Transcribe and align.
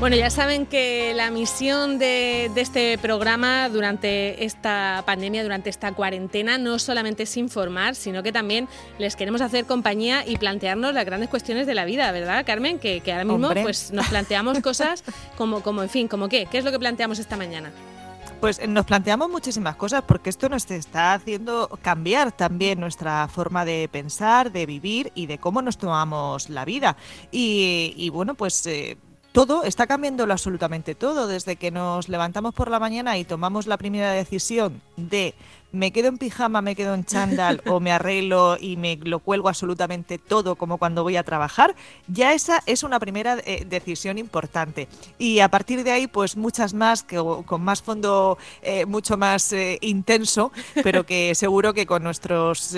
Bueno, 0.00 0.14
ya 0.14 0.30
saben 0.30 0.64
que 0.66 1.12
la 1.12 1.32
misión 1.32 1.98
de, 1.98 2.52
de, 2.54 2.60
este 2.60 2.96
programa 2.98 3.68
durante 3.68 4.44
esta 4.44 5.02
pandemia, 5.04 5.42
durante 5.42 5.70
esta 5.70 5.90
cuarentena, 5.90 6.56
no 6.56 6.78
solamente 6.78 7.24
es 7.24 7.36
informar, 7.36 7.96
sino 7.96 8.22
que 8.22 8.30
también 8.30 8.68
les 8.98 9.16
queremos 9.16 9.40
hacer 9.40 9.64
compañía 9.64 10.24
y 10.24 10.36
plantearnos 10.36 10.94
las 10.94 11.04
grandes 11.04 11.28
cuestiones 11.28 11.66
de 11.66 11.74
la 11.74 11.84
vida, 11.84 12.12
¿verdad, 12.12 12.46
Carmen? 12.46 12.78
Que, 12.78 13.00
que 13.00 13.10
ahora 13.10 13.24
mismo 13.24 13.50
pues, 13.50 13.90
nos 13.90 14.06
planteamos 14.06 14.60
cosas 14.62 15.02
como, 15.36 15.62
como, 15.64 15.82
en 15.82 15.88
fin, 15.88 16.06
como 16.06 16.28
qué. 16.28 16.46
¿Qué 16.46 16.58
es 16.58 16.64
lo 16.64 16.70
que 16.70 16.78
planteamos 16.78 17.18
esta 17.18 17.36
mañana? 17.36 17.72
Pues 18.40 18.64
nos 18.68 18.86
planteamos 18.86 19.28
muchísimas 19.28 19.74
cosas 19.74 20.04
porque 20.06 20.30
esto 20.30 20.48
nos 20.48 20.70
está 20.70 21.14
haciendo 21.14 21.76
cambiar 21.82 22.30
también 22.30 22.78
nuestra 22.78 23.26
forma 23.26 23.64
de 23.64 23.88
pensar, 23.90 24.52
de 24.52 24.64
vivir 24.64 25.10
y 25.16 25.26
de 25.26 25.38
cómo 25.38 25.60
nos 25.60 25.76
tomamos 25.76 26.48
la 26.50 26.64
vida. 26.64 26.96
Y, 27.32 27.94
y 27.96 28.10
bueno, 28.10 28.36
pues 28.36 28.64
eh, 28.68 28.96
todo, 29.38 29.62
está 29.62 29.86
cambiándolo 29.86 30.32
absolutamente 30.32 30.96
todo, 30.96 31.28
desde 31.28 31.54
que 31.54 31.70
nos 31.70 32.08
levantamos 32.08 32.52
por 32.54 32.72
la 32.72 32.80
mañana 32.80 33.18
y 33.18 33.24
tomamos 33.24 33.68
la 33.68 33.76
primera 33.76 34.10
decisión 34.10 34.82
de 34.96 35.32
me 35.72 35.92
quedo 35.92 36.08
en 36.08 36.18
pijama, 36.18 36.62
me 36.62 36.74
quedo 36.74 36.94
en 36.94 37.04
chándal 37.04 37.62
o 37.66 37.80
me 37.80 37.92
arreglo 37.92 38.56
y 38.58 38.76
me 38.76 38.96
lo 38.96 39.18
cuelgo 39.18 39.48
absolutamente 39.48 40.18
todo 40.18 40.56
como 40.56 40.78
cuando 40.78 41.02
voy 41.02 41.16
a 41.16 41.22
trabajar, 41.22 41.74
ya 42.06 42.32
esa 42.32 42.62
es 42.66 42.82
una 42.82 42.98
primera 42.98 43.38
eh, 43.44 43.64
decisión 43.68 44.18
importante. 44.18 44.88
Y 45.18 45.40
a 45.40 45.48
partir 45.48 45.84
de 45.84 45.90
ahí, 45.90 46.06
pues 46.06 46.36
muchas 46.36 46.74
más, 46.74 47.02
que 47.02 47.22
con 47.44 47.62
más 47.62 47.82
fondo 47.82 48.38
eh, 48.62 48.86
mucho 48.86 49.16
más 49.16 49.52
eh, 49.52 49.78
intenso, 49.80 50.52
pero 50.82 51.04
que 51.04 51.34
seguro 51.34 51.74
que 51.74 51.86
con 51.86 52.02
nuestros 52.02 52.74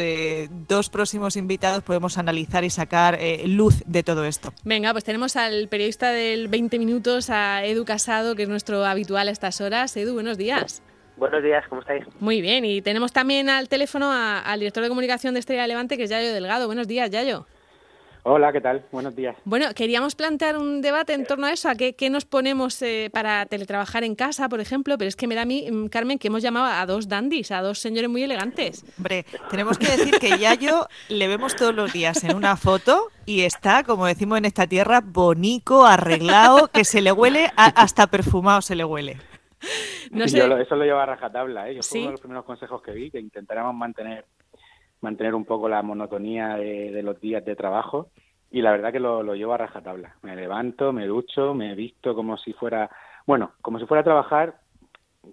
dos 0.69 0.89
próximos 0.89 1.37
invitados 1.37 1.83
podemos 1.83 2.19
analizar 2.19 2.65
y 2.65 2.71
sacar 2.71 3.19
luz 3.45 3.83
de 3.87 4.03
todo 4.03 4.25
esto. 4.25 4.53
Venga, 4.65 4.93
pues 4.93 5.05
tenemos 5.05 5.37
al 5.37 5.69
periodista 5.69 6.11
del 6.11 6.49
20 6.49 6.79
minutos, 6.79 7.31
a 7.31 7.65
Edu 7.65 7.85
Casado, 7.85 8.35
que 8.35 8.45
es 8.45 8.49
nuestro 8.49 8.85
habitual 8.85 9.29
a 9.29 9.31
estas 9.31 9.61
horas. 9.61 9.97
Edu, 9.97 10.15
buenos 10.15 10.39
días. 10.39 10.83
Buenos 11.21 11.43
días, 11.43 11.63
¿cómo 11.69 11.83
estáis? 11.83 12.03
Muy 12.19 12.41
bien, 12.41 12.65
y 12.65 12.81
tenemos 12.81 13.13
también 13.13 13.51
al 13.51 13.69
teléfono 13.69 14.11
a, 14.11 14.39
al 14.39 14.61
director 14.61 14.83
de 14.83 14.89
comunicación 14.89 15.35
de 15.35 15.41
Estrella 15.41 15.67
Levante, 15.67 15.99
que 15.99 16.05
es 16.05 16.11
Yayo 16.11 16.33
Delgado. 16.33 16.65
Buenos 16.65 16.89
días, 16.89 17.11
Yayo. 17.11 17.47
Hola, 18.23 18.51
¿qué 18.53 18.61
tal? 18.63 18.83
Buenos 18.91 19.15
días. 19.15 19.37
Bueno, 19.45 19.67
queríamos 19.75 20.15
plantear 20.15 20.57
un 20.57 20.81
debate 20.81 21.13
en 21.13 21.27
torno 21.27 21.47
a 21.47 21.53
eso, 21.53 21.69
a 21.69 21.75
qué, 21.75 21.93
qué 21.93 22.09
nos 22.09 22.25
ponemos 22.25 22.81
eh, 22.81 23.11
para 23.13 23.45
teletrabajar 23.45 24.03
en 24.03 24.15
casa, 24.15 24.49
por 24.49 24.61
ejemplo, 24.61 24.97
pero 24.97 25.09
es 25.11 25.17
que 25.17 25.27
me 25.27 25.35
da 25.35 25.43
a 25.43 25.45
mí, 25.45 25.71
mm, 25.71 25.89
Carmen, 25.89 26.19
que 26.19 26.29
hemos 26.29 26.43
llamado 26.43 26.65
a 26.65 26.87
dos 26.87 27.07
dandis, 27.07 27.51
a 27.51 27.61
dos 27.61 27.79
señores 27.79 28.09
muy 28.09 28.23
elegantes. 28.23 28.83
Hombre, 28.97 29.27
tenemos 29.51 29.77
que 29.77 29.95
decir 29.95 30.19
que 30.19 30.39
Yayo 30.39 30.89
le 31.11 31.29
vemos 31.29 31.55
todos 31.55 31.75
los 31.75 31.93
días 31.93 32.25
en 32.25 32.35
una 32.35 32.57
foto 32.57 33.11
y 33.27 33.43
está, 33.43 33.85
como 33.85 34.07
decimos 34.07 34.39
en 34.39 34.47
esta 34.47 34.67
tierra, 34.67 35.03
bonico, 35.05 35.85
arreglado, 35.85 36.69
que 36.69 36.87
se 36.87 37.03
le 37.03 37.13
huele, 37.13 37.53
a, 37.57 37.67
hasta 37.67 38.07
perfumado 38.07 38.63
se 38.63 38.75
le 38.75 38.87
huele. 38.87 39.19
No 40.11 40.27
sé. 40.27 40.39
Yo 40.39 40.49
lo, 40.49 40.59
eso 40.59 40.75
lo 40.75 40.85
llevo 40.85 40.99
a 40.99 41.07
rajatabla, 41.07 41.69
¿eh? 41.69 41.77
Yo 41.77 41.83
fue 41.83 42.01
uno 42.01 42.09
de 42.09 42.13
los 42.13 42.21
primeros 42.21 42.45
consejos 42.45 42.83
que 42.83 42.91
vi, 42.93 43.11
que 43.11 43.21
intentáramos 43.21 43.75
mantener 43.75 44.25
mantener 45.01 45.35
un 45.35 45.45
poco 45.45 45.69
la 45.69 45.83
monotonía 45.83 46.57
de, 46.57 46.91
de 46.91 47.03
los 47.03 47.21
días 47.21 47.45
de 47.45 47.57
trabajo 47.57 48.11
y 48.51 48.61
la 48.63 48.73
verdad 48.73 48.93
que 48.93 49.01
lo, 49.01 49.23
lo, 49.23 49.35
llevo 49.35 49.55
a 49.55 49.59
rajatabla. 49.59 50.17
Me 50.23 50.37
levanto, 50.37 50.93
me 50.93 51.07
ducho, 51.07 51.55
me 51.55 51.75
visto 51.75 52.15
como 52.15 52.37
si 52.37 52.53
fuera, 52.53 52.91
bueno, 53.27 53.53
como 53.63 53.79
si 53.79 53.87
fuera 53.87 54.01
a 54.01 54.05
trabajar, 54.05 54.59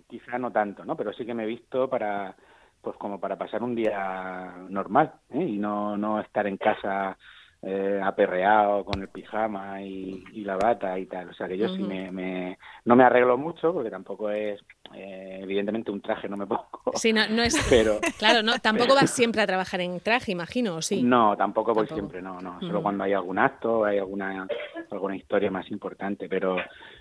quizá 0.08 0.38
no 0.38 0.52
tanto, 0.52 0.86
¿no? 0.86 0.95
Pero 0.95 1.11
sí 1.14 1.25
que 1.25 1.33
me 1.33 1.44
he 1.44 1.48
visto 1.48 1.89
para, 1.89 2.36
pues 2.81 2.95
como 2.98 3.20
para 3.20 3.38
pasar 3.38 3.64
un 3.64 3.75
día 3.75 4.53
normal 4.70 5.14
¿eh? 5.31 5.44
y 5.44 5.58
no, 5.58 5.98
no 5.98 6.20
estar 6.20 6.48
en 6.48 6.58
casa 6.58 7.17
eh, 7.64 8.00
aperreado 8.04 8.86
con 8.86 9.02
el 9.02 9.08
pijama 9.10 9.82
y, 9.82 10.23
y, 10.32 10.44
la 10.44 10.58
bata 10.58 10.98
y 11.00 11.08
tal. 11.08 11.30
O 11.30 11.34
sea 11.34 11.48
que 11.48 11.58
yo 11.58 11.66
uh 11.66 11.70
-huh. 11.70 11.76
sí 11.76 11.84
me, 11.84 12.12
me, 12.12 12.58
no 12.86 12.95
me 12.95 13.04
arreglo 13.04 13.38
mucho 13.38 13.73
porque 13.73 13.90
tampoco 13.90 14.30
es, 14.30 14.62
eh, 14.94 15.40
evidentemente 15.42 15.92
un 15.92 16.02
traje 16.02 16.30
no 16.30 16.38
me 16.38 16.46
pongo. 16.46 16.67
Sí, 16.94 17.12
no, 17.12 17.28
no 17.28 17.42
es. 17.42 17.56
Pero, 17.70 18.00
claro, 18.20 18.44
no, 18.44 18.60
tampoco 18.60 18.94
vas 18.94 19.10
siempre 19.10 19.42
a 19.42 19.48
trabajar 19.48 19.82
en 19.82 20.00
traje, 20.00 20.32
imagino, 20.32 20.76
¿o 20.76 20.82
sí? 20.82 21.02
No, 21.02 21.36
tampoco 21.36 21.73
voy 21.73 21.88
tampoco. 21.88 22.12
siempre, 22.12 22.22
no, 22.22 22.40
no. 22.42 22.60
Solo 22.60 22.73
uh 22.73 22.80
-huh. 22.80 22.84
cuando 22.84 23.04
hay 23.04 23.14
algún 23.14 23.40
acto, 23.40 23.86
hay 23.86 23.98
alguna, 23.98 24.48
alguna 24.92 25.16
historia 25.16 25.50
más 25.50 25.70
importante, 25.72 26.30
pero 26.30 26.58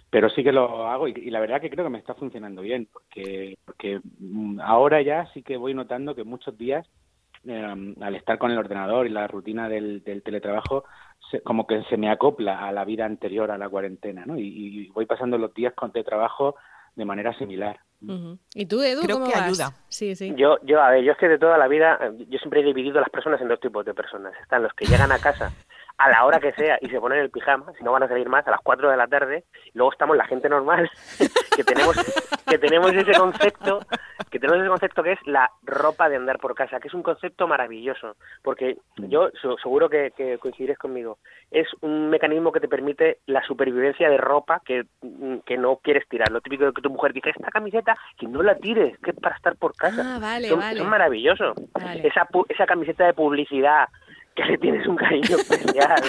pero 0.09 0.31
sí 0.31 0.43
que 0.43 0.53
lo 0.53 0.87
hago 0.87 1.09
y, 1.09 1.15
y, 1.16 1.31
la 1.31 1.41
verdad 1.41 1.61
que 1.61 1.69
creo 1.69 1.84
que 1.84 1.91
me 1.91 1.99
está 1.99 2.15
funcionando 2.15 2.62
bien 2.62 2.89
porque 2.91 3.59
porque 3.65 4.00
mm, 4.21 4.61
ahora 4.61 5.03
ya 5.03 5.27
sí 5.34 5.43
que 5.43 5.56
voy 5.56 5.75
notando 5.75 6.15
que 6.15 6.22
muchos 6.25 6.56
días 6.56 6.87
eh, 7.47 7.95
al 8.01 8.15
estar 8.15 8.39
con 8.39 8.51
el 8.51 8.59
ordenador 8.59 9.07
y 9.07 9.11
la 9.11 9.27
rutina 9.27 9.69
del, 9.69 10.03
del 10.05 10.23
teletrabajo, 10.23 10.84
se, 11.31 11.41
como 11.43 11.67
que 11.67 11.83
se 11.84 11.97
me 11.97 12.11
acopla 12.11 12.67
a 12.67 12.73
la 12.73 12.84
vida 12.84 13.05
anterior 13.05 13.51
a 13.51 13.59
la 13.59 13.69
cuarentena, 13.69 14.25
¿no? 14.27 14.39
Y, 14.39 14.47
y 14.47 14.89
voy 14.89 15.07
pasando 15.07 15.39
los 15.39 15.53
días 15.55 15.75
con 15.75 15.93
teletrabajo 15.93 16.57
de 16.95 17.05
manera 17.05 17.37
similar. 17.39 17.79
Uh 18.03 18.07
-huh. 18.12 18.39
¿Y 18.55 18.67
tú, 18.67 18.83
Edu, 18.83 19.03
Creo 19.03 19.17
cómo 19.19 19.29
que 19.31 19.39
vas? 19.39 19.49
ayuda. 19.49 19.71
Sí, 19.89 20.15
sí. 20.17 20.34
Yo, 20.37 20.59
yo, 20.62 20.81
a 20.83 20.91
ver, 20.91 21.05
yo 21.05 21.12
es 21.12 21.19
que 21.19 21.29
de 21.29 21.39
toda 21.39 21.57
la 21.59 21.69
vida, 21.69 21.99
yo 22.29 22.39
siempre 22.39 22.61
he 22.61 22.65
dividido 22.65 22.99
a 22.99 23.01
las 23.03 23.11
personas 23.11 23.41
en 23.41 23.49
dos 23.49 23.61
tipos 23.61 23.84
de 23.84 23.95
personas. 23.95 24.33
Están 24.43 24.63
los 24.63 24.73
que 24.75 24.87
llegan 24.87 25.13
a 25.13 25.19
casa 25.19 25.51
a 25.99 26.11
la 26.11 26.25
hora 26.25 26.41
que 26.41 26.53
sea 26.53 26.79
y 26.81 26.89
se 26.89 27.01
ponen 27.01 27.21
el 27.21 27.31
pijama, 27.31 27.73
si 27.79 27.84
no 27.84 27.93
van 27.93 28.03
a 28.03 28.09
salir 28.09 28.29
más, 28.29 28.47
a 28.47 28.51
las 28.51 28.61
4 28.62 28.91
de 28.91 28.97
la 28.97 29.07
tarde. 29.07 29.45
Luego 29.75 29.93
estamos 29.93 30.17
la 30.17 30.27
gente 30.27 30.49
normal, 30.49 30.91
que 31.57 31.65
tenemos 31.65 31.97
que 32.47 32.59
tenemos 32.59 32.93
ese 32.93 33.12
concepto, 33.12 33.81
que 34.31 34.39
tenemos 34.39 34.61
ese 34.61 34.69
concepto 34.69 35.03
que 35.03 35.12
es 35.12 35.19
la 35.27 35.51
ropa 35.62 36.09
de 36.09 36.17
andar 36.17 36.39
por 36.39 36.55
casa, 36.55 36.81
que 36.81 36.89
es 36.89 36.95
un 36.95 37.03
concepto 37.03 37.49
maravilloso, 37.49 38.17
porque 38.43 38.77
yo 38.97 39.31
seguro 39.62 39.89
que, 39.89 40.12
que 40.17 40.39
coincidiréis 40.39 40.79
conmigo, 40.79 41.19
es 41.51 41.67
un 41.81 42.11
mecanismo 42.11 42.53
que 42.53 42.61
te 42.61 42.69
permite 42.69 43.19
la 43.27 43.43
supervivencia 43.43 44.09
de 44.09 44.19
ropa 44.19 44.61
que, 44.65 44.84
que 45.45 45.57
no 45.57 45.77
quieres 45.77 46.09
tirar. 46.09 46.31
Lo 46.31 46.41
típico 46.41 46.67
de 46.67 46.73
que 46.73 46.83
tu 46.83 46.91
mujer 46.91 47.13
dice, 47.13 47.31
esta 47.31 47.51
camiseta, 47.51 47.97
que 48.19 48.27
no 48.27 48.43
la 48.43 48.57
tires, 48.57 48.99
que 48.99 49.11
es 49.11 49.17
para 49.17 49.37
estar 49.37 49.57
por 49.57 49.75
casa. 49.75 50.03
Ah, 50.05 50.19
vale, 50.21 50.49
es, 50.49 50.57
vale. 50.57 50.81
es 50.81 50.87
maravilloso. 50.87 51.55
Vale. 51.73 52.07
Esa, 52.07 52.28
esa 52.49 52.67
camiseta 52.67 53.07
de 53.07 53.15
publicidad 53.15 53.89
que 54.36 54.44
le 54.44 54.58
tienes 54.58 54.86
un 54.86 54.97
cariño 54.97 55.36
especial. 55.36 56.02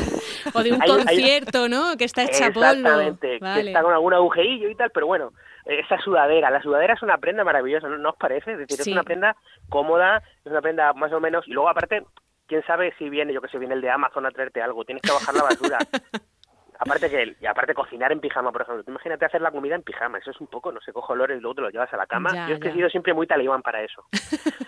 o 0.53 0.61
de 0.61 0.73
un 0.73 0.81
hay, 0.81 0.89
concierto, 0.89 1.63
hay... 1.63 1.69
¿no? 1.69 1.97
Que 1.97 2.03
está 2.03 2.23
hecha 2.23 2.51
polvo. 2.51 2.67
Exactamente, 2.67 3.39
vale. 3.39 3.61
que 3.63 3.67
está 3.69 3.81
con 3.81 3.93
algún 3.93 4.13
agujerillo 4.13 4.69
y 4.69 4.75
tal, 4.75 4.91
pero 4.91 5.07
bueno, 5.07 5.31
esa 5.65 5.97
sudadera, 5.99 6.51
la 6.51 6.61
sudadera 6.61 6.93
es 6.93 7.01
una 7.01 7.17
prenda 7.17 7.43
maravillosa, 7.43 7.87
¿no, 7.87 7.97
¿No 7.97 8.09
os 8.09 8.17
parece? 8.17 8.51
Es 8.51 8.59
decir, 8.59 8.77
sí. 8.77 8.91
es 8.91 8.95
una 8.95 9.03
prenda 9.03 9.35
cómoda, 9.69 10.21
es 10.45 10.51
una 10.51 10.61
prenda 10.61 10.93
más 10.93 11.11
o 11.13 11.19
menos, 11.19 11.47
y 11.47 11.51
luego 11.51 11.69
aparte, 11.69 12.03
quién 12.47 12.63
sabe 12.65 12.93
si 12.97 13.09
viene, 13.09 13.33
yo 13.33 13.41
que 13.41 13.47
sé, 13.47 13.57
viene 13.57 13.73
el 13.73 13.81
de 13.81 13.89
Amazon 13.89 14.25
a 14.25 14.31
traerte 14.31 14.61
algo, 14.61 14.85
tienes 14.85 15.01
que 15.01 15.11
bajar 15.11 15.33
la 15.33 15.43
basura. 15.43 15.77
aparte 16.79 17.09
que 17.09 17.35
y 17.41 17.45
aparte 17.45 17.73
cocinar 17.73 18.11
en 18.11 18.19
pijama, 18.19 18.51
por 18.51 18.61
ejemplo, 18.61 18.83
imagínate 18.87 19.25
hacer 19.25 19.41
la 19.41 19.51
comida 19.51 19.75
en 19.75 19.83
pijama, 19.83 20.19
eso 20.19 20.31
es 20.31 20.39
un 20.39 20.47
poco, 20.47 20.71
no 20.71 20.79
sé, 20.81 20.93
cojo 20.93 21.13
olores 21.13 21.37
y 21.37 21.41
luego 21.41 21.55
te 21.55 21.61
lo 21.61 21.69
llevas 21.69 21.91
a 21.93 21.97
la 21.97 22.05
cama. 22.05 22.31
Ya, 22.33 22.47
yo 22.49 22.55
es 22.55 22.59
que 22.59 22.69
he 22.69 22.73
sido 22.73 22.89
siempre 22.89 23.13
muy 23.13 23.25
talibán 23.25 23.61
para 23.61 23.81
eso. 23.81 24.05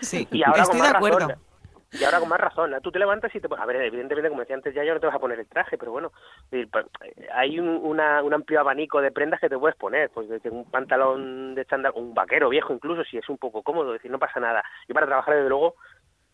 sí, 0.00 0.26
y 0.32 0.42
ahora 0.42 0.62
estoy 0.62 0.78
con 0.78 0.78
más 0.78 0.92
de 0.92 0.96
acuerdo. 0.96 1.18
Razón, 1.18 1.42
y 1.92 2.04
ahora 2.04 2.20
con 2.20 2.28
más 2.28 2.40
razón, 2.40 2.72
tú 2.82 2.92
te 2.92 2.98
levantas 2.98 3.34
y 3.34 3.40
te 3.40 3.48
A 3.56 3.66
ver, 3.66 3.76
evidentemente, 3.76 4.28
como 4.28 4.40
decía 4.40 4.56
antes, 4.56 4.74
ya, 4.74 4.84
ya 4.84 4.94
no 4.94 5.00
te 5.00 5.06
vas 5.06 5.16
a 5.16 5.20
poner 5.20 5.40
el 5.40 5.48
traje, 5.48 5.76
pero 5.76 5.90
bueno, 5.92 6.12
hay 7.34 7.58
un, 7.58 7.68
una, 7.68 8.22
un 8.22 8.32
amplio 8.32 8.60
abanico 8.60 9.00
de 9.00 9.10
prendas 9.10 9.40
que 9.40 9.48
te 9.48 9.58
puedes 9.58 9.76
poner, 9.76 10.10
pues 10.10 10.28
desde 10.28 10.50
un 10.50 10.64
pantalón 10.64 11.54
de 11.54 11.64
chándal, 11.64 11.92
un 11.96 12.14
vaquero 12.14 12.48
viejo 12.48 12.72
incluso, 12.72 13.02
si 13.04 13.18
es 13.18 13.28
un 13.28 13.38
poco 13.38 13.62
cómodo, 13.62 13.94
es 13.94 14.00
decir, 14.00 14.10
no 14.10 14.18
pasa 14.18 14.38
nada. 14.38 14.62
Y 14.88 14.92
para 14.92 15.06
trabajar, 15.06 15.34
desde 15.34 15.48
luego, 15.48 15.74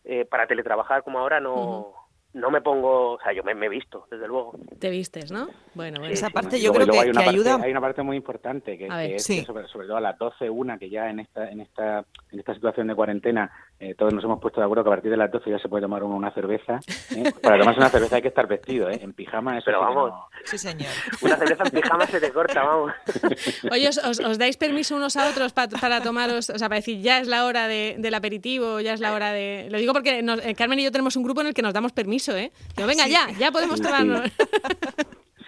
eh, 0.05 0.25
para 0.25 0.47
teletrabajar 0.47 1.03
como 1.03 1.19
ahora, 1.19 1.39
no... 1.39 1.53
Uh 1.53 1.85
-huh 1.85 2.07
no 2.37 2.51
me 2.51 2.61
pongo, 2.61 3.13
o 3.13 3.19
sea, 3.19 3.33
yo 3.33 3.43
me, 3.43 3.55
me, 3.55 3.65
he 3.65 3.69
visto, 3.69 4.05
desde 4.11 4.27
luego. 4.27 4.57
Te 4.79 4.89
vistes, 4.89 5.31
¿no? 5.31 5.47
Bueno, 5.73 5.99
bueno. 5.99 6.13
esa 6.13 6.27
sí, 6.27 6.33
parte 6.33 6.61
yo 6.61 6.71
creo 6.71 6.85
que, 6.85 6.99
hay, 6.99 7.07
que 7.07 7.13
parte, 7.13 7.29
ayuda. 7.29 7.59
Hay 7.61 7.71
una 7.71 7.81
parte 7.81 8.03
muy 8.03 8.15
importante 8.15 8.77
que, 8.77 8.87
que 8.87 9.15
es 9.15 9.23
sí. 9.23 9.39
que 9.39 9.45
sobre, 9.45 9.67
sobre, 9.67 9.87
todo 9.87 9.97
a 9.97 10.01
las 10.01 10.17
12, 10.17 10.49
una, 10.49 10.77
que 10.77 10.89
ya 10.89 11.09
en 11.09 11.19
esta, 11.19 11.49
en 11.49 11.61
esta, 11.61 12.05
en 12.31 12.39
esta 12.39 12.53
situación 12.53 12.87
de 12.87 12.95
cuarentena 12.95 13.51
eh, 13.79 13.93
todos 13.95 14.11
nos 14.11 14.23
hemos 14.23 14.39
puesto 14.39 14.59
de 14.59 14.65
acuerdo 14.65 14.83
que 14.83 14.89
a 14.89 14.93
partir 14.93 15.11
de 15.11 15.17
las 15.17 15.31
12 15.31 15.51
ya 15.51 15.59
se 15.59 15.69
puede 15.69 15.83
tomar 15.83 16.03
uno 16.03 16.15
una 16.15 16.31
cerveza. 16.31 16.79
¿eh? 17.15 17.31
Para 17.43 17.59
tomarse 17.59 17.79
una 17.79 17.89
cerveza 17.89 18.15
hay 18.15 18.21
que 18.23 18.29
estar 18.29 18.47
vestido, 18.47 18.89
¿eh? 18.89 18.99
En 19.01 19.13
pijama 19.13 19.55
eso 19.57 19.65
Pero 19.65 19.81
vamos. 19.81 20.09
No... 20.09 20.27
Sí, 20.45 20.57
señor. 20.57 20.89
Una 21.21 21.35
cerveza 21.35 21.63
en 21.63 21.69
pijama 21.69 22.05
se 22.07 22.19
te 22.19 22.31
corta, 22.31 22.63
vamos. 22.63 22.91
Oye, 23.71 23.89
¿os, 23.89 23.97
os, 23.99 24.19
os 24.19 24.37
dais 24.39 24.57
permiso 24.57 24.95
unos 24.95 25.15
a 25.15 25.29
otros 25.29 25.53
pa, 25.53 25.67
para 25.67 26.01
tomaros, 26.01 26.49
o 26.49 26.57
sea, 26.57 26.69
para 26.69 26.79
decir 26.79 27.01
ya 27.01 27.19
es 27.19 27.27
la 27.27 27.45
hora 27.45 27.67
de, 27.67 27.95
del 27.99 28.15
aperitivo, 28.15 28.79
ya 28.79 28.93
es 28.93 28.99
la 28.99 29.13
hora 29.13 29.31
de... 29.31 29.67
Lo 29.69 29.77
digo 29.77 29.93
porque 29.93 30.23
nos, 30.23 30.43
eh, 30.43 30.55
Carmen 30.55 30.79
y 30.79 30.83
yo 30.83 30.91
tenemos 30.91 31.15
un 31.15 31.23
grupo 31.23 31.41
en 31.41 31.47
el 31.47 31.53
que 31.53 31.61
nos 31.61 31.73
damos 31.73 31.91
permiso, 31.91 32.35
¿eh? 32.35 32.51
Digo, 32.75 32.87
venga, 32.87 33.03
sí. 33.03 33.11
ya, 33.11 33.29
ya 33.37 33.51
podemos 33.51 33.79
tomarnos. 33.79 34.31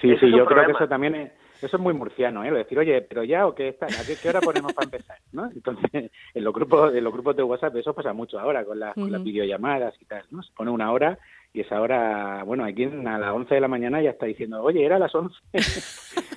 Sí, 0.01 0.07
sí, 0.11 0.17
sí 0.21 0.31
yo 0.31 0.45
creo 0.45 0.65
que 0.65 0.71
eso 0.71 0.87
también 0.87 1.15
es 1.15 1.31
eso 1.61 1.77
es 1.77 1.81
muy 1.81 1.93
murciano, 1.93 2.43
¿eh? 2.43 2.51
Decir, 2.51 2.79
oye, 2.79 3.01
pero 3.01 3.23
ya 3.23 3.47
o 3.47 3.55
qué 3.55 3.69
está, 3.69 3.85
¿a 3.85 4.05
qué, 4.05 4.15
qué 4.21 4.29
hora 4.29 4.41
ponemos 4.41 4.73
para 4.73 4.85
empezar? 4.85 5.17
¿no? 5.31 5.49
Entonces, 5.51 5.89
en 6.33 6.43
los 6.43 6.53
grupos, 6.53 6.93
en 6.93 7.03
los 7.03 7.13
grupos 7.13 7.35
de 7.35 7.43
WhatsApp 7.43 7.75
eso 7.75 7.93
pasa 7.93 8.13
mucho 8.13 8.39
ahora 8.39 8.63
con, 8.65 8.79
la, 8.79 8.89
uh 8.89 8.91
-huh. 8.91 9.01
con 9.03 9.11
las 9.11 9.23
videollamadas 9.23 9.93
y 10.01 10.05
tal, 10.05 10.23
¿no? 10.31 10.41
Se 10.43 10.51
pone 10.53 10.71
una 10.71 10.91
hora 10.91 11.17
y 11.53 11.61
esa 11.61 11.81
hora, 11.81 12.43
bueno, 12.43 12.63
aquí 12.63 12.83
a 12.83 13.17
las 13.17 13.33
11 13.33 13.55
de 13.55 13.61
la 13.61 13.67
mañana 13.67 14.01
ya 14.01 14.11
está 14.11 14.27
diciendo, 14.27 14.61
oye, 14.61 14.85
era 14.85 14.97
a 14.97 14.99
las 14.99 15.15
11. 15.15 15.35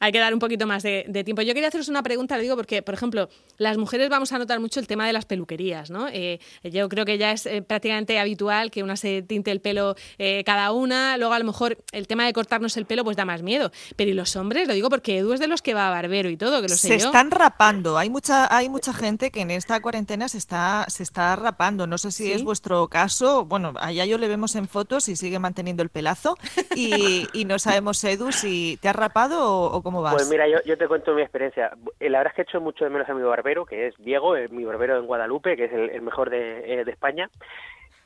Hay 0.00 0.12
que 0.12 0.18
dar 0.18 0.34
un 0.34 0.40
poquito 0.40 0.66
más 0.66 0.82
de, 0.82 1.04
tiempo. 1.24 1.42
Yo 1.42 1.54
quería 1.54 1.68
haceros 1.68 1.88
una 1.88 2.02
pregunta, 2.02 2.36
le 2.36 2.42
digo, 2.42 2.56
porque, 2.56 2.82
por 2.82 2.94
ejemplo, 2.94 3.28
las 3.56 3.78
mujeres 3.78 4.10
vamos 4.10 4.32
a 4.32 4.38
notar 4.38 4.60
mucho 4.60 4.80
el 4.80 4.86
tema 4.86 5.06
de 5.06 5.14
las 5.14 5.24
peluquerías, 5.24 5.90
¿no? 5.90 6.08
Eh, 6.08 6.40
yo 6.62 6.88
creo 6.88 7.06
que 7.06 7.16
ya 7.16 7.32
es 7.32 7.46
eh, 7.46 7.62
prácticamente 7.62 8.18
habitual 8.18 8.70
que 8.70 8.82
una 8.82 8.96
se 8.96 9.22
tinte 9.22 9.50
el 9.50 9.60
pelo 9.60 9.94
eh, 10.18 10.42
cada 10.44 10.72
una, 10.72 11.16
luego 11.16 11.32
a 11.32 11.38
lo 11.38 11.46
mejor 11.46 11.78
el 11.92 12.06
tema 12.06 12.26
de 12.26 12.32
cortarnos 12.32 12.76
el 12.76 12.84
pelo 12.84 13.04
pues 13.04 13.16
da 13.16 13.24
más 13.24 13.42
miedo. 13.42 13.72
Pero 13.96 14.10
¿y 14.10 14.14
los 14.14 14.36
hombres? 14.36 14.68
Lo 14.68 14.74
digo 14.74 14.90
porque 14.90 15.18
Edu 15.18 15.32
es 15.32 15.40
de 15.40 15.46
los 15.46 15.62
que 15.62 15.74
va 15.74 15.88
a 15.88 15.90
barbero 15.90 16.28
y 16.28 16.36
todo, 16.36 16.60
que 16.60 16.68
lo 16.68 16.74
sé 16.74 16.88
Se 16.88 16.94
están 16.96 17.30
rapando. 17.30 17.96
Hay 17.96 18.10
mucha, 18.10 18.54
hay 18.54 18.68
mucha 18.68 18.92
gente 18.92 19.30
que 19.30 19.40
en 19.40 19.50
esta 19.50 19.80
cuarentena 19.80 20.28
se 20.28 20.38
está, 20.38 20.84
se 20.88 21.02
está 21.02 21.34
rapando. 21.36 21.86
No 21.86 21.98
sé 21.98 22.12
si 22.12 22.32
es 22.32 22.42
vuestro 22.42 22.88
caso. 22.88 23.44
Bueno, 23.44 23.72
allá 23.80 24.04
yo 24.04 24.18
le 24.18 24.28
vemos 24.28 24.54
en 24.54 24.68
fotos 24.68 25.08
y 25.08 25.16
sigue 25.16 25.38
manteniendo 25.38 25.82
el 25.82 25.88
pelazo. 25.88 26.36
Y, 26.74 27.44
no 27.44 27.58
sabemos, 27.58 28.02
Edu, 28.02 28.32
si 28.32 28.78
te 28.80 28.88
has 28.88 28.96
rapado 28.96 29.44
o, 29.44 29.53
cómo 29.82 30.02
vas. 30.02 30.14
Pues 30.14 30.28
mira, 30.28 30.46
yo, 30.48 30.78
te 30.78 30.88
cuento 30.88 31.14
mi 31.14 31.22
experiencia. 31.22 31.72
Eh, 32.00 32.10
la 32.10 32.18
verdad 32.18 32.32
es 32.32 32.36
que 32.36 32.42
he 32.42 32.44
hecho 32.44 32.60
mucho 32.60 32.84
de 32.84 32.90
menos 32.90 33.08
a 33.08 33.14
mi 33.14 33.22
barbero, 33.22 33.66
que 33.66 33.88
es 33.88 33.94
Diego, 33.98 34.34
mi 34.50 34.64
barbero 34.64 34.98
en 34.98 35.06
Guadalupe, 35.06 35.56
que 35.56 35.64
es 35.64 35.72
el, 35.72 36.02
mejor 36.02 36.30
de, 36.30 36.80
eh, 36.80 36.84
de 36.84 36.90
España. 36.90 37.30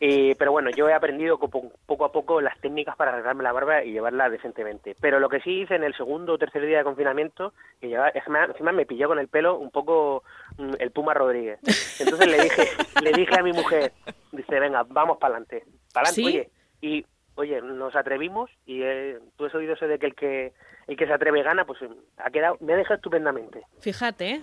Eh, 0.01 0.37
pero 0.39 0.53
bueno, 0.53 0.71
yo 0.71 0.89
he 0.89 0.95
aprendido 0.95 1.39
poco 1.39 2.05
a 2.05 2.13
poco 2.13 2.41
las 2.41 2.59
técnicas 2.61 2.97
para 2.97 3.11
arreglarme 3.11 3.43
la 3.43 3.53
barba 3.53 3.83
y 3.83 3.93
llevarla 3.93 4.31
decentemente. 4.31 4.97
Pero 5.01 5.19
lo 5.19 5.29
que 5.29 5.41
sí 5.41 5.63
hice 5.63 5.75
en 5.75 5.83
el 5.83 5.97
segundo 5.97 6.35
o 6.35 6.39
tercer 6.39 6.65
día 6.65 6.79
de 6.79 6.85
confinamiento, 6.85 7.53
que 7.81 7.89
llevaba, 7.89 8.13
encima 8.15 8.73
me 8.73 8.87
pilló 8.87 9.09
con 9.09 9.19
el 9.19 9.27
pelo 9.27 9.59
un 9.59 9.71
poco 9.71 10.23
mm, 10.57 10.75
el 10.79 10.93
Puma 10.93 11.15
Rodríguez. 11.15 11.59
Entonces 12.01 12.29
le 12.29 12.43
dije, 12.45 12.69
le 13.03 13.13
dije 13.13 13.39
a 13.39 13.43
mi 13.43 13.53
mujer, 13.53 13.93
dice, 14.31 14.61
venga, 14.61 14.85
vamos 14.89 15.19
para 15.19 15.35
adelante, 15.35 15.65
para 15.93 16.09
adelante, 16.09 16.39
oye. 16.39 16.51
Y 16.81 17.05
oye, 17.39 17.63
nos 17.63 17.95
atrevimos 17.95 18.51
y 18.67 18.83
eh, 18.83 19.19
tú 19.37 19.47
has 19.47 19.55
oído 19.55 19.75
eso 19.75 19.87
de 19.87 19.99
que 19.99 20.07
el 20.07 20.15
que 20.15 20.53
el 20.89 20.97
que 20.97 21.07
se 21.07 21.13
atreve 21.13 21.43
gana, 21.43 21.65
pues 21.65 21.79
ha 22.17 22.31
quedado, 22.31 22.57
me 22.61 22.73
ha 22.73 22.77
dejado 22.77 22.97
estupendamente. 22.97 23.63
Fíjate. 23.81 24.31
¿eh? 24.31 24.41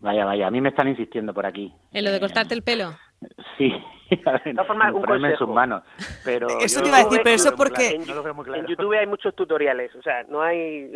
Vaya, 0.00 0.24
vaya, 0.24 0.46
a 0.46 0.50
mí 0.50 0.60
me 0.60 0.68
están 0.68 0.88
insistiendo 0.88 1.32
por 1.32 1.46
aquí. 1.46 1.72
¿En 1.92 2.04
lo 2.04 2.10
de 2.10 2.20
cortarte 2.20 2.54
el 2.54 2.62
pelo? 2.62 2.92
Sí, 3.56 3.72
de 4.10 4.64
forma, 4.64 4.92
un 4.92 5.24
en 5.24 5.36
sus 5.36 5.48
manos. 5.48 5.82
Pero 6.24 6.46
eso 6.60 6.82
te 6.82 6.88
iba 6.88 6.98
a 6.98 7.04
decir, 7.04 7.20
pero 7.22 7.36
eso 7.36 7.56
porque... 7.56 7.90
en 7.90 8.66
YouTube 8.66 8.92
hay 8.98 9.06
muchos 9.06 9.34
tutoriales, 9.34 9.94
o 9.96 10.02
sea, 10.02 10.22
no 10.24 10.42
hay... 10.42 10.92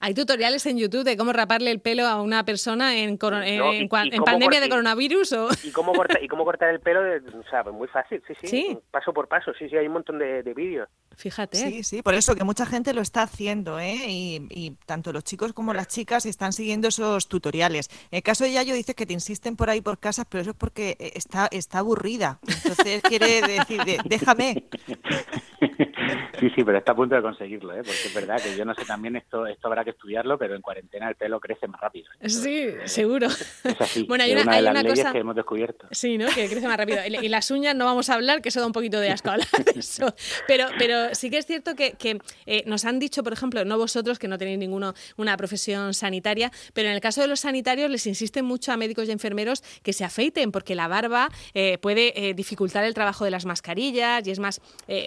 Hay 0.00 0.14
tutoriales 0.14 0.64
en 0.66 0.78
YouTube 0.78 1.02
de 1.02 1.16
cómo 1.16 1.32
raparle 1.32 1.72
el 1.72 1.80
pelo 1.80 2.06
a 2.06 2.22
una 2.22 2.44
persona 2.44 2.96
en, 2.96 3.18
en, 3.20 3.88
pandemia 3.88 4.60
de 4.60 4.68
coronavirus 4.68 5.32
o... 5.32 5.48
y 5.64 5.72
cómo 5.72 5.92
cortar 5.92 6.22
y 6.22 6.28
cómo 6.28 6.44
cortar 6.44 6.70
el 6.70 6.78
pelo, 6.78 7.00
o 7.00 7.50
sea, 7.50 7.64
pues 7.64 7.74
muy 7.74 7.88
fácil, 7.88 8.22
sí, 8.28 8.34
sí, 8.44 8.78
paso 8.92 9.12
por 9.12 9.26
paso, 9.26 9.52
sí, 9.58 9.68
sí, 9.68 9.76
hay 9.76 9.88
un 9.88 9.94
montón 9.94 10.20
de, 10.20 10.42
vídeos. 10.54 10.88
Fíjate. 11.16 11.58
Sí, 11.58 11.82
sí, 11.82 12.02
por 12.02 12.14
eso 12.14 12.36
que 12.36 12.44
mucha 12.44 12.64
gente 12.64 12.94
lo 12.94 13.00
está 13.00 13.22
haciendo, 13.22 13.80
¿eh? 13.80 13.96
Y, 14.06 14.76
tanto 14.86 15.12
los 15.12 15.24
chicos 15.24 15.52
como 15.52 15.74
las 15.74 15.88
chicas 15.88 16.26
están 16.26 16.52
siguiendo 16.52 16.88
esos 16.88 17.28
tutoriales. 17.28 17.88
En 18.12 18.18
el 18.18 18.22
caso 18.22 18.44
de 18.44 18.52
Yayo 18.52 18.74
dice 18.74 18.94
que 18.94 19.04
te 19.04 19.14
insisten 19.14 19.56
por 19.56 19.68
ahí 19.68 19.80
por 19.80 19.98
casas, 19.98 20.26
pero 20.30 20.42
eso 20.42 20.50
es 20.50 20.56
porque 20.56 20.96
eh, 21.00 21.12
está, 21.16 21.48
está 21.50 21.78
aburrida. 21.80 22.38
Entonces 22.46 23.02
quiere 23.02 23.42
decir, 23.42 23.80
déjame. 24.04 24.64
Sí, 26.38 26.50
sí, 26.54 26.64
pero 26.64 26.78
está 26.78 26.92
a 26.92 26.96
punto 26.96 27.14
de 27.14 27.22
conseguirlo, 27.22 27.72
¿eh? 27.74 27.78
porque 27.78 27.90
es 27.90 28.14
verdad 28.14 28.40
que 28.40 28.56
yo 28.56 28.64
no 28.64 28.74
sé 28.74 28.84
también 28.84 29.16
esto, 29.16 29.46
esto 29.46 29.66
habrá 29.66 29.84
que 29.84 29.90
estudiarlo, 29.90 30.38
pero 30.38 30.54
en 30.54 30.62
cuarentena 30.62 31.08
el 31.08 31.16
pelo 31.16 31.40
crece 31.40 31.66
más 31.66 31.80
rápido. 31.80 32.06
¿eh? 32.20 32.28
Sí, 32.28 32.68
seguro. 32.84 33.26
Es 33.26 33.80
así. 33.80 34.04
Bueno, 34.04 34.24
hay 34.24 34.32
una, 34.32 34.52
hay 34.52 34.64
una 34.64 34.84
cosa 34.84 35.12
que 35.12 35.18
hemos 35.18 35.34
descubierto. 35.34 35.88
Sí, 35.90 36.16
¿no? 36.16 36.26
Que 36.28 36.48
crece 36.48 36.66
más 36.66 36.76
rápido. 36.76 36.98
Y 37.06 37.28
las 37.28 37.50
uñas 37.50 37.74
no 37.74 37.84
vamos 37.84 38.08
a 38.10 38.14
hablar, 38.14 38.40
que 38.40 38.50
eso 38.50 38.60
da 38.60 38.66
un 38.66 38.72
poquito 38.72 39.00
de 39.00 39.10
asco 39.10 39.30
hablar 39.30 39.48
de 39.48 39.80
eso. 39.80 40.14
Pero, 40.46 40.66
pero 40.78 41.14
sí 41.14 41.30
que 41.30 41.38
es 41.38 41.46
cierto 41.46 41.74
que, 41.74 41.92
que 41.92 42.18
eh, 42.46 42.62
nos 42.66 42.84
han 42.84 42.98
dicho, 42.98 43.22
por 43.22 43.32
ejemplo, 43.32 43.64
no 43.64 43.78
vosotros 43.78 44.18
que 44.18 44.28
no 44.28 44.38
tenéis 44.38 44.58
ninguno 44.58 44.94
una 45.16 45.36
profesión 45.36 45.94
sanitaria, 45.94 46.50
pero 46.72 46.88
en 46.88 46.94
el 46.94 47.00
caso 47.00 47.20
de 47.20 47.26
los 47.26 47.40
sanitarios 47.40 47.90
les 47.90 48.06
insisten 48.06 48.44
mucho 48.44 48.72
a 48.72 48.76
médicos 48.76 49.08
y 49.08 49.12
enfermeros 49.12 49.62
que 49.82 49.92
se 49.92 50.04
afeiten, 50.04 50.52
porque 50.52 50.74
la 50.74 50.88
barba 50.88 51.28
eh, 51.54 51.78
puede 51.78 52.32
dificultar 52.34 52.84
el 52.84 52.94
trabajo 52.94 53.24
de 53.24 53.30
las 53.30 53.44
mascarillas 53.44 54.26
y 54.26 54.30
es 54.30 54.38
más, 54.38 54.60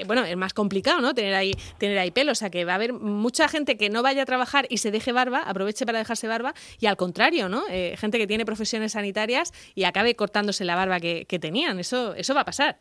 bueno, 0.06 0.26
es 0.26 0.38
más 0.38 0.54
complicado, 0.54 0.91
¿no? 1.00 1.14
tener 1.14 1.34
ahí, 1.36 1.54
tener 1.78 1.98
ahí 1.98 2.12
pelo. 2.12 2.32
O 2.32 2.36
sea, 2.36 2.50
que 2.50 2.66
va 2.66 2.74
a 2.74 2.76
haber 2.76 2.94
mucha 2.94 3.48
gente 3.48 3.78
que 3.78 3.90
no 3.90 4.04
vaya 4.04 4.24
a 4.24 4.26
trabajar 4.26 4.66
y 4.70 4.78
se 4.78 4.92
deje 4.92 5.12
barba, 5.12 5.44
aproveche 5.46 5.86
para 5.86 6.00
dejarse 6.00 6.28
barba, 6.28 6.54
y 6.80 6.88
al 6.88 6.98
contrario, 6.98 7.48
¿no? 7.50 7.64
Eh, 7.70 7.96
gente 7.98 8.18
que 8.18 8.28
tiene 8.28 8.46
profesiones 8.46 8.94
sanitarias 8.94 9.54
y 9.76 9.84
acabe 9.86 10.16
cortándose 10.16 10.66
la 10.66 10.76
barba 10.76 11.00
que, 11.00 11.26
tenían. 11.42 11.80
Eso, 11.80 12.14
eso 12.16 12.36
va 12.36 12.42
a 12.42 12.46
pasar. 12.46 12.78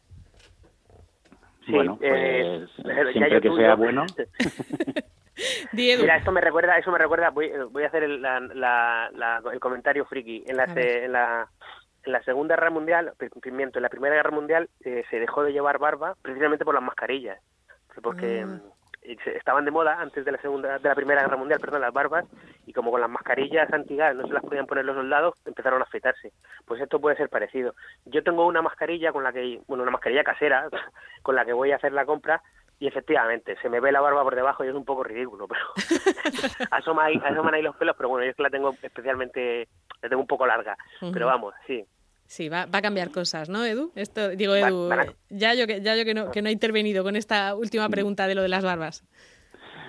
bueno, 1.68 1.98
eh, 2.02 2.66
pues 2.82 3.12
siempre 3.12 3.40
que 3.40 3.56
sea 3.56 3.74
bueno. 3.74 4.04
Mira, 5.72 6.16
esto 6.16 6.32
me 6.32 6.40
recuerda, 6.40 6.76
eso 6.76 6.90
me 6.90 6.98
recuerda, 6.98 7.30
voy, 7.30 7.50
voy 7.70 7.84
a 7.84 7.86
hacer 7.86 8.02
el, 8.02 8.22
el 8.24 9.60
comentario 9.60 10.04
friki. 10.04 10.44
En 10.46 10.56
la, 10.56 10.64
en 10.64 11.12
la, 11.12 11.48
en 12.04 12.12
la 12.12 12.22
Segunda 12.22 12.56
Guerra 12.56 12.70
Mundial, 12.70 13.12
en 13.18 13.82
la 13.82 13.88
Primera 13.88 14.14
Guerra 14.14 14.30
Mundial, 14.30 14.68
eh, 14.84 15.04
se 15.10 15.18
dejó 15.18 15.42
de 15.42 15.52
llevar 15.52 15.78
barba 15.78 16.16
precisamente 16.22 16.64
por 16.64 16.74
las 16.74 16.82
mascarillas 16.82 17.38
porque 18.02 18.44
mm. 18.44 18.60
estaban 19.36 19.64
de 19.64 19.70
moda 19.70 20.00
antes 20.00 20.24
de 20.24 20.32
la 20.32 20.40
segunda 20.40 20.78
de 20.78 20.88
la 20.88 20.94
primera 20.94 21.22
guerra 21.22 21.36
mundial 21.36 21.60
perdón 21.60 21.80
las 21.80 21.92
barbas 21.92 22.24
y 22.66 22.72
como 22.72 22.90
con 22.90 23.00
las 23.00 23.10
mascarillas 23.10 23.72
antigas 23.72 24.14
no 24.14 24.26
se 24.26 24.32
las 24.32 24.42
podían 24.42 24.66
poner 24.66 24.84
los 24.84 24.96
soldados 24.96 25.34
empezaron 25.44 25.80
a 25.80 25.84
afeitarse. 25.84 26.32
Pues 26.66 26.80
esto 26.80 27.00
puede 27.00 27.16
ser 27.16 27.28
parecido. 27.28 27.74
Yo 28.06 28.22
tengo 28.22 28.46
una 28.46 28.62
mascarilla 28.62 29.12
con 29.12 29.24
la 29.24 29.32
que 29.32 29.60
bueno 29.66 29.82
una 29.82 29.92
mascarilla 29.92 30.24
casera 30.24 30.68
con 31.22 31.34
la 31.34 31.44
que 31.44 31.52
voy 31.52 31.72
a 31.72 31.76
hacer 31.76 31.92
la 31.92 32.04
compra 32.04 32.42
y 32.78 32.86
efectivamente 32.86 33.56
se 33.60 33.68
me 33.68 33.80
ve 33.80 33.92
la 33.92 34.00
barba 34.00 34.22
por 34.22 34.34
debajo 34.34 34.64
y 34.64 34.68
es 34.68 34.74
un 34.74 34.84
poco 34.84 35.04
ridículo 35.04 35.46
pero 35.46 35.62
asoma 36.70 37.04
ahí, 37.04 37.20
asoman 37.22 37.54
ahí 37.54 37.62
los 37.62 37.76
pelos 37.76 37.96
pero 37.96 38.08
bueno 38.08 38.24
yo 38.24 38.30
es 38.30 38.36
que 38.36 38.42
la 38.42 38.50
tengo 38.50 38.74
especialmente 38.82 39.68
la 40.02 40.08
tengo 40.08 40.22
un 40.22 40.28
poco 40.28 40.46
larga. 40.46 40.76
Pero 41.12 41.26
vamos 41.26 41.54
sí 41.66 41.86
Sí, 42.30 42.48
va, 42.48 42.66
va, 42.66 42.78
a 42.78 42.82
cambiar 42.82 43.10
cosas, 43.10 43.48
¿no, 43.48 43.64
Edu? 43.64 43.90
Esto, 43.96 44.28
digo, 44.28 44.54
Edu, 44.54 44.88
ya 45.30 45.52
yo, 45.54 45.66
que, 45.66 45.80
ya 45.80 45.96
yo 45.96 46.04
que, 46.04 46.14
no, 46.14 46.30
que 46.30 46.42
no 46.42 46.48
he 46.48 46.52
intervenido 46.52 47.02
con 47.02 47.16
esta 47.16 47.56
última 47.56 47.88
mm. 47.88 47.90
pregunta 47.90 48.28
de 48.28 48.36
lo 48.36 48.42
de 48.42 48.48
las 48.48 48.64
barbas. 48.64 49.04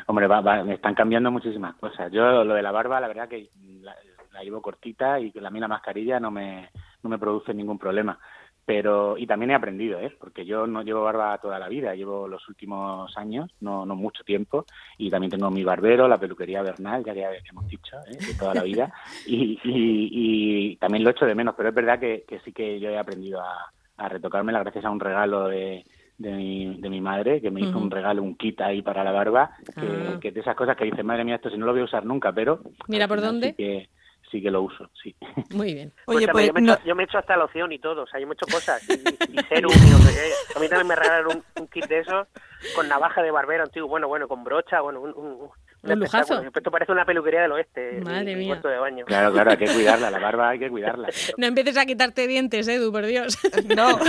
Hombre, 0.08 0.26
va, 0.26 0.42
me 0.64 0.74
están 0.74 0.96
cambiando 0.96 1.30
muchísimas 1.30 1.76
cosas. 1.76 2.12
Yo 2.12 2.44
lo 2.44 2.56
de 2.56 2.64
la 2.64 2.72
barba, 2.72 3.00
la 3.00 3.08
verdad 3.08 3.30
que 3.30 3.48
la, 3.82 3.96
la 4.32 4.42
llevo 4.42 4.60
cortita 4.60 5.20
y 5.20 5.32
que 5.32 5.46
a 5.46 5.52
mí 5.52 5.60
la 5.60 5.68
mascarilla 5.68 6.20
no 6.20 6.32
me, 6.32 6.72
no 7.04 7.12
me 7.12 7.20
produce 7.20 7.54
ningún 7.54 7.78
problema 7.78 8.18
pero 8.66 9.18
y 9.18 9.26
también 9.26 9.52
he 9.52 9.56
aprendido 9.56 10.00
¿eh? 10.00 10.16
porque 10.20 10.46
yo 10.46 10.68
no 10.68 10.84
llevo 10.84 11.04
barba 11.04 11.38
toda 11.40 11.60
la 11.60 11.68
vida 11.68 11.96
llevo 11.96 12.28
los 12.28 12.48
últimos 12.48 13.16
años 13.18 13.50
no 13.60 13.86
no 13.86 13.96
mucho 13.96 14.24
tiempo 14.24 14.66
y 14.98 15.10
también 15.10 15.32
tengo 15.32 15.50
mi 15.50 15.64
barbero 15.64 16.08
la 16.08 16.20
peluquería 16.20 16.62
Bernal 16.62 17.04
ya 17.04 17.14
que 17.14 17.42
hemos 17.50 17.68
dicho 17.68 17.98
¿eh? 18.08 18.18
de 18.26 18.34
toda 18.36 18.54
la 18.54 18.64
vida 18.64 18.94
y, 19.26 19.60
y, 19.64 20.76
también 20.78 21.04
lo 21.04 21.10
echo 21.10 21.26
de 21.26 21.36
menos 21.36 21.56
pero 21.58 21.70
es 21.70 21.76
verdad 21.76 22.00
que, 22.00 22.24
que 22.28 22.40
sí 22.40 22.52
que 22.52 22.80
yo 22.80 22.90
he 22.90 22.98
aprendido 22.98 23.42
a, 23.42 23.72
a 23.98 24.10
retocármela 24.10 24.60
gracias 24.60 24.86
a 24.86 24.92
un 24.92 25.00
regalo 25.00 25.48
de, 25.48 25.84
de 26.22 26.32
mi, 26.32 26.76
de 26.80 26.90
mi 26.90 27.02
madre, 27.02 27.42
que 27.42 27.50
me 27.50 27.62
hizo 27.62 27.78
un 27.78 27.90
regalo, 27.90 28.22
un 28.22 28.36
kit 28.36 28.62
ahí 28.62 28.82
para 28.82 29.04
la 29.04 29.12
barba, 29.12 29.52
que, 29.76 29.88
ah. 29.88 30.20
que 30.22 30.32
de 30.32 30.40
esas 30.40 30.56
cosas 30.56 30.78
que 30.78 30.86
dice, 30.86 31.04
madre 31.04 31.24
mía, 31.24 31.36
esto 31.36 31.50
si 31.50 31.58
no 31.58 31.66
lo 31.66 31.72
voy 31.72 31.82
a 31.82 31.86
usar 31.86 32.06
nunca, 32.06 32.32
pero... 32.32 32.62
Mira 32.88 33.08
por 33.08 33.22
dónde. 33.22 33.56
que, 33.56 33.90
sí 34.32 34.42
que 34.42 34.50
lo 34.50 34.64
uso, 34.64 34.90
sí. 35.02 35.16
Muy 35.52 35.74
bien. 35.74 35.94
Oye, 36.06 36.28
pues, 36.28 36.48
yo, 36.48 36.54
me 36.54 36.62
no... 36.62 36.84
yo, 36.84 36.96
me 36.96 37.04
he 37.04 37.06
hecho 37.06 37.18
hasta 37.18 37.36
loción 37.36 37.72
y 37.72 37.80
todo, 37.80 38.04
o 38.04 38.08
sea, 38.08 38.20
yo 38.20 38.28
me 38.28 38.34
he 38.34 38.36
hecho 38.36 38.46
cosas, 38.52 38.82
y, 38.90 38.94
y 38.94 39.44
serum 39.50 39.74
y 39.74 39.90
no 39.90 39.98
sé 39.98 40.14
qué. 40.14 40.58
A 40.58 40.60
mí 40.60 40.68
también 40.68 40.88
me 40.88 40.96
regalaron 40.96 41.38
un, 41.38 41.62
un, 41.62 41.68
kit 41.68 41.86
de 41.88 42.00
esos 42.00 42.28
con 42.76 42.88
navaja 42.88 43.22
de 43.22 43.32
barbero 43.32 43.64
antiguo, 43.64 43.88
bueno, 43.88 44.08
bueno, 44.08 44.28
con 44.28 44.44
brocha, 44.44 44.82
bueno, 44.82 45.02
un, 45.02 45.14
un, 45.16 45.50
un 45.84 46.00
lujazo. 46.00 46.42
Esto 46.42 46.72
parece 46.72 46.92
una 46.92 47.06
peluquería 47.06 47.42
del 47.42 47.52
oeste. 47.54 48.02
Madre 48.02 48.36
mía. 48.36 48.56
de 48.56 48.78
baño. 48.78 49.06
Claro, 49.06 49.32
claro, 49.32 49.52
hay 49.52 49.58
que 49.58 49.66
cuidarla, 49.74 50.12
la 50.12 50.20
barba 50.20 50.50
hay 50.50 50.60
que 50.60 50.70
cuidarla. 50.70 51.10
No 51.38 51.48
empieces 51.48 51.78
a 51.78 51.86
quitarte 51.86 52.28
dientes, 52.28 52.68
Edu, 52.68 52.92
por 52.92 53.06
Dios. 53.06 53.38
No. 53.76 54.00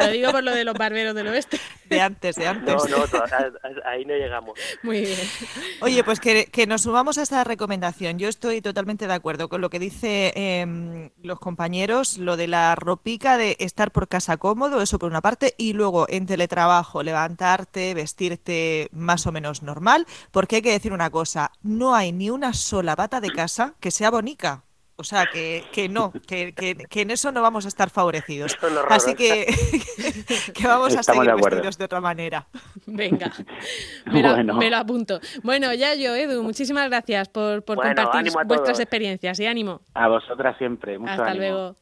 lo 0.00 0.08
digo 0.10 0.30
por 0.32 0.42
lo 0.42 0.52
de 0.52 0.64
los 0.64 0.74
barberos 0.74 1.14
del 1.14 1.28
oeste. 1.28 1.58
De 1.88 2.00
antes, 2.00 2.36
de 2.36 2.46
antes. 2.46 2.74
No, 2.74 2.98
no, 2.98 3.04
ahí 3.84 4.04
no 4.04 4.14
llegamos. 4.14 4.58
Muy 4.82 5.00
bien. 5.00 5.18
Oye, 5.80 6.04
pues 6.04 6.20
que, 6.20 6.46
que 6.46 6.66
nos 6.66 6.82
sumamos 6.82 7.18
a 7.18 7.22
esta 7.22 7.44
recomendación. 7.44 8.18
Yo 8.18 8.28
estoy 8.28 8.60
totalmente 8.60 9.06
de 9.06 9.14
acuerdo 9.14 9.48
con 9.48 9.60
lo 9.60 9.70
que 9.70 9.78
dice 9.78 10.32
eh, 10.34 11.10
los 11.22 11.38
compañeros, 11.38 12.18
lo 12.18 12.36
de 12.36 12.48
la 12.48 12.74
ropica 12.74 13.36
de 13.36 13.56
estar 13.60 13.90
por 13.90 14.08
casa 14.08 14.36
cómodo, 14.36 14.82
eso 14.82 14.98
por 14.98 15.10
una 15.10 15.20
parte, 15.20 15.54
y 15.56 15.72
luego 15.72 16.06
en 16.08 16.26
teletrabajo, 16.26 17.02
levantarte, 17.02 17.94
vestirte 17.94 18.88
más 18.92 19.26
o 19.26 19.32
menos 19.32 19.62
normal, 19.62 20.06
porque 20.30 20.56
hay 20.56 20.62
que 20.62 20.72
decir 20.72 20.92
una 20.92 21.10
cosa, 21.10 21.52
no 21.62 21.94
hay 21.94 22.12
ni 22.12 22.30
una 22.30 22.52
sola 22.52 22.94
bata 22.96 23.20
de 23.20 23.30
casa 23.30 23.74
que 23.80 23.90
sea 23.90 24.10
bonita. 24.10 24.64
O 25.00 25.04
sea, 25.04 25.26
que, 25.26 25.62
que 25.72 25.88
no, 25.88 26.12
que, 26.26 26.52
que, 26.52 27.00
en 27.00 27.12
eso 27.12 27.30
no 27.30 27.40
vamos 27.40 27.64
a 27.66 27.68
estar 27.68 27.88
favorecidos. 27.88 28.58
Así 28.88 29.14
que, 29.14 29.46
que 30.54 30.66
vamos 30.66 30.96
a 30.96 31.04
seguir 31.04 31.32
vestidos 31.36 31.78
de 31.78 31.84
otra 31.84 32.00
manera. 32.00 32.48
Venga, 32.84 33.30
me 34.06 34.70
lo, 34.70 34.76
apunto. 34.76 35.20
Bueno, 35.44 35.72
ya 35.72 35.94
yo, 35.94 36.16
Edu, 36.16 36.42
muchísimas 36.42 36.88
gracias 36.88 37.28
por, 37.28 37.64
por 37.64 37.76
compartir 37.76 38.32
vuestras 38.44 38.80
experiencias 38.80 39.38
y 39.38 39.46
ánimo. 39.46 39.82
A 39.94 40.08
vosotras 40.08 40.58
siempre. 40.58 40.98
Mucho 40.98 41.12
Hasta 41.12 41.32
luego. 41.34 41.76